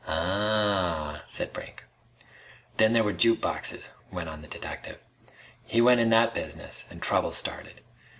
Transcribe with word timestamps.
"Ah," 0.07 1.21
said 1.27 1.53
Brink. 1.53 1.85
"Then 2.77 2.93
there 2.93 3.03
were 3.03 3.13
juke 3.13 3.39
boxes," 3.39 3.91
went 4.11 4.29
on 4.29 4.41
the 4.41 4.47
detective. 4.47 4.97
"He 5.63 5.79
went 5.79 6.01
in 6.01 6.09
that 6.09 6.33
business 6.33 6.85
an' 6.89 7.01
trouble 7.01 7.33
started. 7.33 7.81